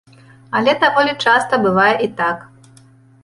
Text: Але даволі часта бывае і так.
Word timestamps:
Але 0.59 0.71
даволі 0.83 1.13
часта 1.25 1.59
бывае 1.65 1.93
і 2.05 2.09
так. 2.21 2.37